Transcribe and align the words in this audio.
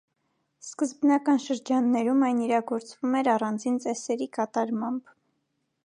Սկզբնական 0.67 1.41
շրջաններում 1.43 2.25
այն 2.29 2.39
իրագործվում 2.47 3.19
էր 3.21 3.31
առանձին 3.35 3.79
ծեսերի 3.87 4.31
կատարմամբ։ 4.39 5.15